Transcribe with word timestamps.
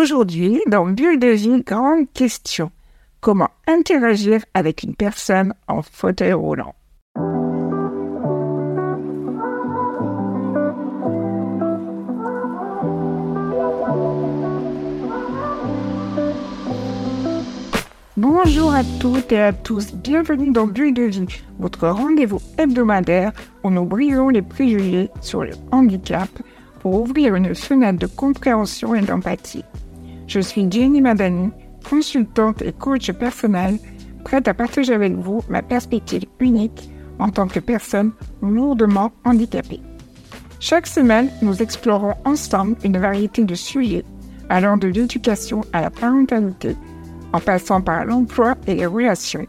Aujourd'hui, 0.00 0.62
dans 0.66 0.86
Bulle 0.86 1.18
de 1.18 1.26
vie, 1.26 1.62
grande 1.62 2.10
question. 2.14 2.70
Comment 3.20 3.50
interagir 3.68 4.40
avec 4.54 4.82
une 4.82 4.94
personne 4.94 5.52
en 5.68 5.82
fauteuil 5.82 6.32
roulant? 6.32 6.74
Bonjour 18.16 18.72
à 18.72 18.82
toutes 19.00 19.32
et 19.32 19.42
à 19.42 19.52
tous, 19.52 19.92
bienvenue 19.92 20.50
dans 20.50 20.66
Bulle 20.66 20.94
de 20.94 21.02
vie, 21.02 21.26
votre 21.58 21.86
rendez-vous 21.88 22.40
hebdomadaire 22.56 23.32
où 23.64 23.70
nous 23.70 23.84
brisons 23.84 24.30
les 24.30 24.40
préjugés 24.40 25.10
sur 25.20 25.44
le 25.44 25.52
handicap 25.70 26.30
pour 26.80 27.02
ouvrir 27.02 27.34
une 27.34 27.54
fenêtre 27.54 27.98
de 27.98 28.06
compréhension 28.06 28.94
et 28.94 29.02
d'empathie. 29.02 29.64
Je 30.30 30.38
suis 30.38 30.70
Jenny 30.70 31.00
Madani, 31.00 31.50
consultante 31.88 32.62
et 32.62 32.72
coach 32.72 33.10
personnel, 33.10 33.78
prête 34.22 34.46
à 34.46 34.54
partager 34.54 34.94
avec 34.94 35.14
vous 35.14 35.40
ma 35.48 35.60
perspective 35.60 36.22
unique 36.38 36.88
en 37.18 37.30
tant 37.30 37.48
que 37.48 37.58
personne 37.58 38.12
lourdement 38.40 39.10
handicapée. 39.24 39.80
Chaque 40.60 40.86
semaine, 40.86 41.30
nous 41.42 41.60
explorons 41.60 42.14
ensemble 42.24 42.76
une 42.84 42.98
variété 42.98 43.42
de 43.42 43.56
sujets 43.56 44.04
allant 44.48 44.76
de 44.76 44.86
l'éducation 44.86 45.62
à 45.72 45.80
la 45.80 45.90
parentalité, 45.90 46.76
en 47.32 47.40
passant 47.40 47.80
par 47.80 48.04
l'emploi 48.04 48.54
et 48.68 48.76
les 48.76 48.86
relations, 48.86 49.48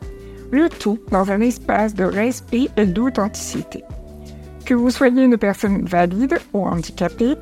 le 0.51 0.67
tout 0.67 0.97
dans 1.11 1.29
un 1.29 1.41
espace 1.41 1.93
de 1.93 2.05
respect 2.05 2.69
et 2.75 2.87
d'authenticité. 2.87 3.83
Que 4.65 4.73
vous 4.73 4.89
soyez 4.89 5.25
une 5.25 5.37
personne 5.37 5.85
valide 5.85 6.39
ou 6.53 6.65
handicapée, 6.65 7.35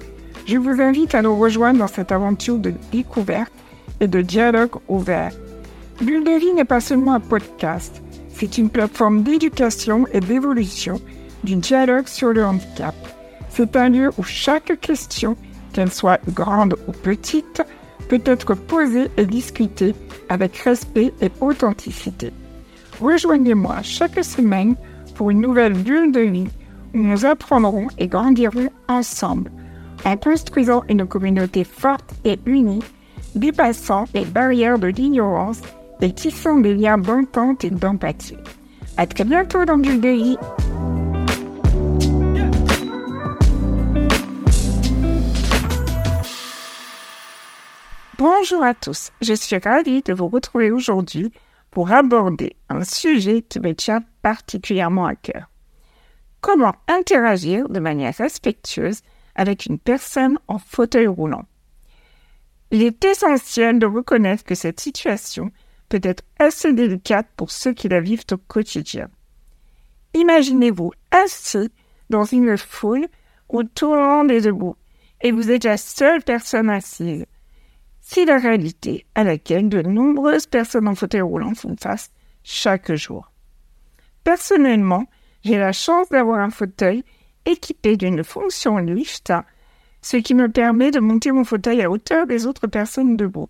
je 0.50 0.58
vous 0.58 0.82
invite 0.82 1.14
à 1.14 1.22
nous 1.22 1.38
rejoindre 1.38 1.78
dans 1.78 1.88
cette 1.88 2.12
aventure 2.12 2.58
de 2.58 2.74
découverte 2.92 3.54
et 4.00 4.08
de 4.08 4.22
dialogue 4.22 4.78
ouvert. 4.88 5.32
Bulle 6.02 6.24
de 6.24 6.40
vie 6.40 6.54
n'est 6.54 6.66
pas 6.66 6.80
seulement 6.80 7.14
un 7.14 7.20
podcast, 7.20 8.02
c'est 8.30 8.58
une 8.58 8.72
plateforme 8.72 9.22
d'éducation 9.22 10.08
et 10.12 10.22
d'évolution 10.22 11.00
du 11.44 11.56
dialogue 11.56 12.08
sur 12.08 12.34
le 12.34 12.44
handicap. 12.44 12.96
C'est 13.50 13.76
un 13.76 13.90
lieu 13.90 14.10
où 14.18 14.24
chaque 14.24 14.80
question, 14.82 15.38
qu'elle 15.72 15.92
soit 15.92 16.20
grande 16.32 16.78
ou 16.88 16.94
petite, 16.94 17.62
peut 18.08 18.22
être 18.26 18.56
posée 18.56 19.12
et 19.18 19.28
discutée 19.28 19.94
avec 20.30 20.58
respect 20.58 21.14
et 21.22 21.30
authenticité. 21.42 22.34
Rejoignez-moi 23.00 23.84
chaque 23.84 24.24
semaine 24.24 24.76
pour 25.14 25.30
une 25.30 25.42
nouvelle 25.42 25.74
bulle 25.74 26.12
de 26.12 26.22
vie 26.22 26.50
où 26.96 26.98
nous 26.98 27.24
apprendrons 27.28 27.88
et 28.00 28.08
grandirons 28.08 28.72
ensemble, 28.88 29.52
en 30.06 30.18
construisant 30.18 30.84
une 30.90 31.06
communauté 31.06 31.64
forte 31.64 32.14
et 32.26 32.40
unie, 32.46 32.84
dépassant 33.36 34.06
les 34.14 34.26
barrières 34.26 34.80
de 34.80 34.88
l'ignorance 34.88 35.62
et 36.02 36.14
tissant 36.14 36.60
des 36.60 36.74
liens 36.74 36.98
d'entente 36.98 37.64
et 37.64 37.70
d'empathie. 37.70 38.38
À 38.98 39.06
très 39.06 39.24
bientôt 39.24 39.66
dans 39.66 39.78
du. 39.78 40.00
Bonjour 48.18 48.64
à 48.64 48.74
tous, 48.74 49.12
je 49.22 49.34
suis 49.34 49.58
ravie 49.58 50.02
de 50.02 50.14
vous 50.14 50.28
retrouver 50.28 50.72
aujourd'hui 50.72 51.32
pour 51.72 51.92
aborder 51.92 52.56
un 52.68 52.84
sujet 52.84 53.42
qui 53.42 53.60
me 53.60 53.74
tient 53.74 54.04
particulièrement 54.22 55.06
à 55.06 55.16
cœur. 55.16 55.50
Comment 56.42 56.74
interagir 56.88 57.70
de 57.70 57.80
manière 57.80 58.14
respectueuse 58.16 59.02
avec 59.40 59.68
une 59.68 59.80
personne 59.80 60.38
en 60.50 60.60
fauteuil 60.60 61.08
roulant 61.08 61.46
Il 62.72 62.84
est 62.84 63.06
essentiel 63.06 63.80
de 63.80 63.86
reconnaître 63.86 64.44
que 64.44 64.54
cette 64.54 64.82
situation 64.82 65.50
peut 65.88 66.02
être 66.04 66.24
assez 66.40 66.74
délicate 66.74 67.28
pour 67.38 67.50
ceux 67.50 67.72
qui 67.72 67.88
la 67.88 68.02
vivent 68.02 68.26
au 68.34 68.38
quotidien. 68.38 69.08
Imaginez-vous 70.14 70.92
assis 71.12 71.72
dans 72.10 72.26
une 72.26 72.58
foule 72.58 73.08
le 73.96 74.08
monde 74.08 74.30
est 74.30 74.42
debout 74.42 74.76
et 75.22 75.32
vous 75.32 75.50
êtes 75.50 75.64
la 75.64 75.78
seule 75.78 76.22
personne 76.22 76.70
assise. 76.70 77.26
C'est 78.02 78.26
la 78.26 78.38
réalité 78.38 79.06
à 79.16 79.24
laquelle 79.24 79.70
de 79.70 79.82
nombreuses 79.82 80.48
personnes 80.48 80.88
en 80.90 80.96
fauteuil 80.96 81.22
roulant 81.22 81.56
font 81.56 81.78
face 81.80 82.12
chaque 82.44 82.94
jour. 82.94 83.32
Personnellement, 84.26 85.06
j'ai 85.46 85.58
la 85.58 85.72
chance 85.72 86.10
d'avoir 86.10 86.40
un 86.40 86.50
fauteuil 86.50 87.06
équipé 87.46 87.98
d'une 87.98 88.24
fonction 88.24 88.78
lift, 88.78 89.34
ce 90.02 90.18
qui 90.18 90.34
me 90.34 90.50
permet 90.50 90.92
de 90.92 91.00
monter 91.00 91.32
mon 91.32 91.44
fauteuil 91.44 91.82
à 91.82 91.90
hauteur 91.90 92.28
des 92.28 92.46
autres 92.46 92.68
personnes 92.68 93.18
debout. 93.18 93.50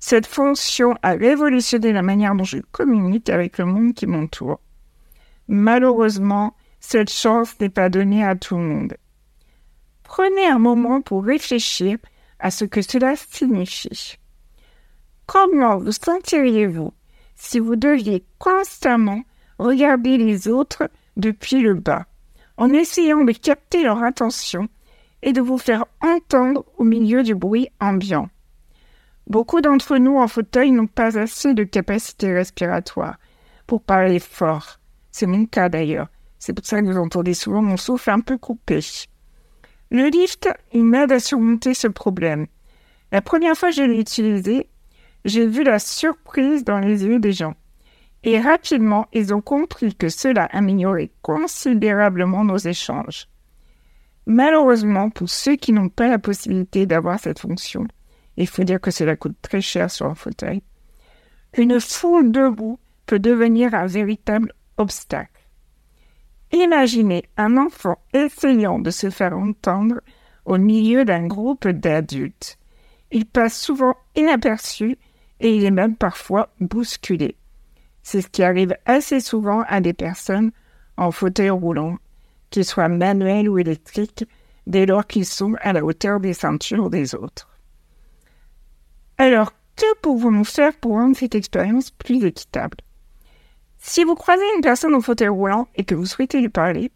Cette 0.00 0.26
fonction 0.26 0.94
a 1.02 1.12
révolutionné 1.12 1.92
la 1.92 2.02
manière 2.02 2.34
dont 2.34 2.44
je 2.44 2.58
communique 2.72 3.30
avec 3.30 3.58
le 3.58 3.64
monde 3.64 3.94
qui 3.94 4.06
m'entoure. 4.06 4.60
Malheureusement, 5.48 6.54
cette 6.80 7.10
chance 7.10 7.58
n'est 7.60 7.68
pas 7.68 7.88
donnée 7.88 8.24
à 8.24 8.36
tout 8.36 8.56
le 8.56 8.64
monde. 8.64 8.96
Prenez 10.04 10.46
un 10.46 10.58
moment 10.58 11.00
pour 11.00 11.24
réfléchir 11.24 11.98
à 12.38 12.50
ce 12.50 12.64
que 12.64 12.82
cela 12.82 13.14
signifie. 13.16 14.16
Comment 15.26 15.78
vous 15.78 15.92
sentiriez-vous 15.92 16.92
si 17.34 17.58
vous 17.58 17.76
deviez 17.76 18.24
constamment 18.38 19.22
regarder 19.58 20.16
les 20.16 20.48
autres 20.48 20.88
depuis 21.16 21.60
le 21.60 21.74
bas, 21.74 22.06
en 22.58 22.70
essayant 22.70 23.24
de 23.24 23.32
capter 23.32 23.84
leur 23.84 24.02
attention 24.02 24.68
et 25.22 25.32
de 25.32 25.40
vous 25.40 25.58
faire 25.58 25.86
entendre 26.00 26.64
au 26.76 26.84
milieu 26.84 27.22
du 27.22 27.34
bruit 27.34 27.68
ambiant. 27.80 28.28
Beaucoup 29.28 29.60
d'entre 29.60 29.96
nous 29.96 30.18
en 30.18 30.28
fauteuil 30.28 30.70
n'ont 30.70 30.86
pas 30.86 31.18
assez 31.18 31.54
de 31.54 31.64
capacité 31.64 32.32
respiratoire 32.32 33.18
pour 33.66 33.82
parler 33.82 34.18
fort. 34.18 34.78
C'est 35.10 35.26
mon 35.26 35.46
cas 35.46 35.68
d'ailleurs. 35.68 36.08
C'est 36.38 36.52
pour 36.52 36.64
ça 36.64 36.80
que 36.80 36.86
vous 36.86 36.98
entendez 36.98 37.34
souvent 37.34 37.62
mon 37.62 37.76
souffle 37.76 38.10
un 38.10 38.20
peu 38.20 38.38
coupé. 38.38 38.80
Le 39.90 40.08
lift, 40.08 40.48
il 40.72 40.84
m'aide 40.84 41.12
à 41.12 41.20
surmonter 41.20 41.74
ce 41.74 41.88
problème. 41.88 42.46
La 43.12 43.22
première 43.22 43.56
fois 43.56 43.70
que 43.70 43.76
je 43.76 43.82
l'ai 43.82 44.00
utilisé, 44.00 44.68
j'ai 45.24 45.46
vu 45.46 45.62
la 45.62 45.78
surprise 45.78 46.64
dans 46.64 46.78
les 46.78 47.04
yeux 47.04 47.18
des 47.18 47.32
gens. 47.32 47.54
Et 48.30 48.38
rapidement, 48.38 49.06
ils 49.14 49.32
ont 49.32 49.40
compris 49.40 49.94
que 49.94 50.10
cela 50.10 50.44
améliorait 50.52 51.12
considérablement 51.22 52.44
nos 52.44 52.58
échanges. 52.58 53.26
Malheureusement, 54.26 55.08
pour 55.08 55.30
ceux 55.30 55.56
qui 55.56 55.72
n'ont 55.72 55.88
pas 55.88 56.08
la 56.08 56.18
possibilité 56.18 56.84
d'avoir 56.84 57.18
cette 57.18 57.38
fonction, 57.38 57.88
il 58.36 58.46
faut 58.46 58.64
dire 58.64 58.82
que 58.82 58.90
cela 58.90 59.16
coûte 59.16 59.38
très 59.40 59.62
cher 59.62 59.90
sur 59.90 60.04
un 60.04 60.14
fauteuil, 60.14 60.62
une 61.56 61.80
foule 61.80 62.30
debout 62.30 62.78
peut 63.06 63.18
devenir 63.18 63.72
un 63.72 63.86
véritable 63.86 64.52
obstacle. 64.76 65.48
Imaginez 66.52 67.24
un 67.38 67.56
enfant 67.56 67.96
essayant 68.12 68.78
de 68.78 68.90
se 68.90 69.08
faire 69.08 69.38
entendre 69.38 70.02
au 70.44 70.58
milieu 70.58 71.06
d'un 71.06 71.26
groupe 71.26 71.66
d'adultes. 71.66 72.58
Il 73.10 73.24
passe 73.24 73.58
souvent 73.58 73.94
inaperçu 74.16 74.98
et 75.40 75.56
il 75.56 75.64
est 75.64 75.70
même 75.70 75.96
parfois 75.96 76.50
bousculé. 76.60 77.38
C'est 78.10 78.22
ce 78.22 78.28
qui 78.28 78.42
arrive 78.42 78.74
assez 78.86 79.20
souvent 79.20 79.64
à 79.68 79.82
des 79.82 79.92
personnes 79.92 80.50
en 80.96 81.10
fauteuil 81.10 81.50
roulant, 81.50 81.98
qu'ils 82.48 82.64
soient 82.64 82.88
manuels 82.88 83.50
ou 83.50 83.58
électriques, 83.58 84.24
dès 84.66 84.86
lors 84.86 85.06
qu'ils 85.06 85.26
sont 85.26 85.56
à 85.60 85.74
la 85.74 85.84
hauteur 85.84 86.18
des 86.18 86.32
ceintures 86.32 86.88
des 86.88 87.14
autres. 87.14 87.50
Alors, 89.18 89.52
que 89.76 89.94
pouvons-nous 90.00 90.44
faire 90.44 90.74
pour 90.78 90.92
rendre 90.92 91.18
cette 91.18 91.34
expérience 91.34 91.90
plus 91.90 92.24
équitable? 92.24 92.78
Si 93.76 94.04
vous 94.04 94.14
croisez 94.14 94.54
une 94.56 94.62
personne 94.62 94.94
en 94.94 95.02
fauteuil 95.02 95.28
roulant 95.28 95.68
et 95.74 95.84
que 95.84 95.94
vous 95.94 96.06
souhaitez 96.06 96.40
lui 96.40 96.48
parler, 96.48 96.90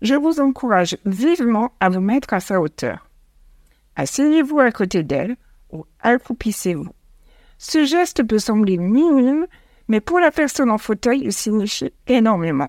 je 0.00 0.14
vous 0.14 0.40
encourage 0.40 0.96
vivement 1.04 1.72
à 1.78 1.90
vous 1.90 2.00
mettre 2.00 2.32
à 2.32 2.40
sa 2.40 2.58
hauteur. 2.58 3.06
Asseyez-vous 3.96 4.60
à 4.60 4.72
côté 4.72 5.02
d'elle 5.02 5.36
ou 5.72 5.84
accroupissez-vous. 6.00 6.88
Ce 7.58 7.84
geste 7.84 8.26
peut 8.26 8.38
sembler 8.38 8.78
minime, 8.78 9.46
mais 9.88 10.00
pour 10.00 10.20
la 10.20 10.30
personne 10.30 10.70
en 10.70 10.78
fauteuil, 10.78 11.22
il 11.24 11.32
signifie 11.32 11.92
énormément. 12.06 12.68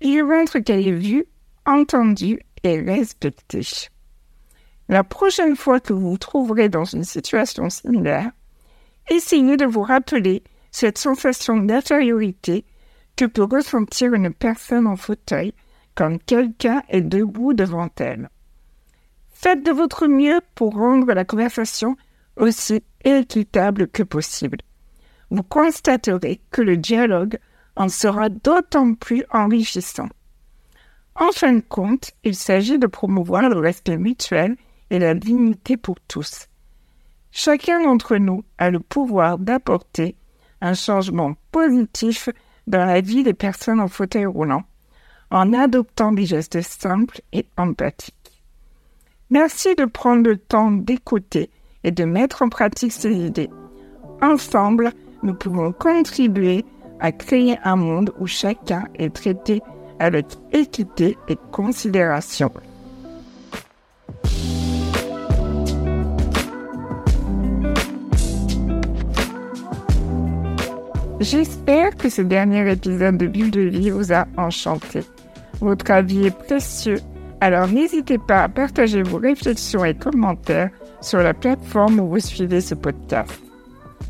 Il 0.00 0.24
montre 0.24 0.58
qu'elle 0.58 0.86
est 0.86 0.92
vue, 0.92 1.26
entendue 1.66 2.40
et 2.62 2.80
respectée. 2.80 3.66
La 4.88 5.04
prochaine 5.04 5.54
fois 5.54 5.78
que 5.78 5.92
vous 5.92 6.10
vous 6.10 6.18
trouverez 6.18 6.68
dans 6.68 6.84
une 6.84 7.04
situation 7.04 7.68
similaire, 7.68 8.30
essayez 9.10 9.56
de 9.56 9.66
vous 9.66 9.82
rappeler 9.82 10.42
cette 10.70 10.98
sensation 10.98 11.58
d'infériorité 11.58 12.64
que 13.16 13.26
peut 13.26 13.46
ressentir 13.50 14.14
une 14.14 14.32
personne 14.32 14.86
en 14.86 14.96
fauteuil 14.96 15.52
quand 15.94 16.16
quelqu'un 16.24 16.82
est 16.88 17.02
debout 17.02 17.52
devant 17.52 17.90
elle. 17.98 18.30
Faites 19.32 19.64
de 19.64 19.72
votre 19.72 20.06
mieux 20.06 20.40
pour 20.54 20.74
rendre 20.74 21.12
la 21.12 21.24
conversation 21.24 21.96
aussi 22.36 22.82
équitable 23.04 23.88
que 23.88 24.02
possible 24.02 24.58
vous 25.30 25.42
constaterez 25.42 26.40
que 26.50 26.62
le 26.62 26.76
dialogue 26.76 27.38
en 27.76 27.88
sera 27.88 28.28
d'autant 28.28 28.94
plus 28.94 29.24
enrichissant. 29.30 30.08
En 31.14 31.32
fin 31.32 31.52
de 31.52 31.60
compte, 31.60 32.12
il 32.24 32.34
s'agit 32.34 32.78
de 32.78 32.86
promouvoir 32.86 33.48
le 33.48 33.58
respect 33.58 33.96
mutuel 33.96 34.56
et 34.90 34.98
la 34.98 35.14
dignité 35.14 35.76
pour 35.76 35.96
tous. 36.08 36.48
Chacun 37.30 37.82
d'entre 37.82 38.16
nous 38.16 38.44
a 38.58 38.70
le 38.70 38.80
pouvoir 38.80 39.38
d'apporter 39.38 40.16
un 40.60 40.74
changement 40.74 41.34
positif 41.52 42.28
dans 42.66 42.84
la 42.84 43.00
vie 43.00 43.22
des 43.22 43.34
personnes 43.34 43.80
en 43.80 43.88
fauteuil 43.88 44.26
roulant 44.26 44.64
en 45.30 45.52
adoptant 45.52 46.12
des 46.12 46.26
gestes 46.26 46.60
simples 46.60 47.20
et 47.32 47.46
empathiques. 47.56 48.42
Merci 49.30 49.76
de 49.76 49.84
prendre 49.84 50.28
le 50.28 50.36
temps 50.36 50.72
d'écouter 50.72 51.50
et 51.84 51.92
de 51.92 52.04
mettre 52.04 52.42
en 52.42 52.48
pratique 52.48 52.92
ces 52.92 53.14
idées. 53.14 53.50
Ensemble, 54.20 54.92
nous 55.22 55.34
pouvons 55.34 55.72
contribuer 55.72 56.64
à 57.00 57.12
créer 57.12 57.58
un 57.64 57.76
monde 57.76 58.12
où 58.18 58.26
chacun 58.26 58.84
est 58.94 59.14
traité 59.14 59.62
avec 59.98 60.26
équité 60.52 61.16
et 61.28 61.36
considération. 61.50 62.50
J'espère 71.20 71.96
que 71.96 72.08
ce 72.08 72.22
dernier 72.22 72.70
épisode 72.72 73.18
de 73.18 73.26
Bulle 73.26 73.50
de 73.50 73.60
vie 73.60 73.90
vous 73.90 74.10
a 74.10 74.26
enchanté. 74.38 75.00
Votre 75.60 75.90
avis 75.90 76.26
est 76.26 76.36
précieux, 76.36 76.98
alors 77.42 77.68
n'hésitez 77.68 78.16
pas 78.16 78.44
à 78.44 78.48
partager 78.48 79.02
vos 79.02 79.18
réflexions 79.18 79.84
et 79.84 79.94
commentaires 79.94 80.70
sur 81.02 81.18
la 81.18 81.34
plateforme 81.34 82.00
où 82.00 82.08
vous 82.08 82.20
suivez 82.20 82.62
ce 82.62 82.74
podcast. 82.74 83.38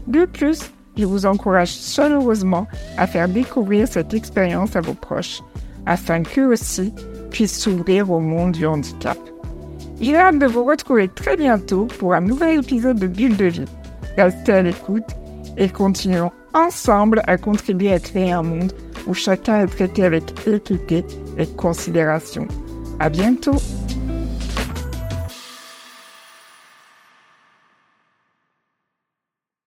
De 0.06 0.24
plus, 0.24 0.70
je 1.00 1.06
vous 1.06 1.26
encourage 1.26 1.73
chaleureusement 1.73 2.67
à 2.97 3.06
faire 3.06 3.29
découvrir 3.29 3.88
cette 3.88 4.14
expérience 4.14 4.76
à 4.76 4.81
vos 4.81 4.94
proches, 4.94 5.43
afin 5.87 6.23
qu'eux 6.23 6.52
aussi 6.52 6.93
puissent 7.31 7.58
s'ouvrir 7.58 8.11
au 8.11 8.20
monde 8.20 8.52
du 8.52 8.67
handicap. 8.67 9.19
J'ai 10.00 10.17
hâte 10.17 10.38
de 10.38 10.47
vous 10.47 10.64
retrouver 10.64 11.08
très 11.08 11.37
bientôt 11.37 11.87
pour 11.99 12.14
un 12.14 12.20
nouvel 12.20 12.61
épisode 12.61 12.99
de 12.99 13.06
Bulle 13.06 13.37
de 13.37 13.47
vie. 13.47 13.64
Restez 14.17 14.52
à 14.52 14.62
l'écoute 14.62 15.05
et 15.56 15.69
continuons 15.69 16.31
ensemble 16.55 17.23
à 17.26 17.37
contribuer 17.37 17.93
à 17.93 17.99
créer 17.99 18.32
un 18.32 18.43
monde 18.43 18.73
où 19.06 19.14
chacun 19.14 19.62
est 19.62 19.67
traité 19.67 20.05
avec 20.05 20.25
équité 20.47 21.05
et 21.38 21.47
considération. 21.47 22.47
À 22.99 23.08
bientôt! 23.08 23.56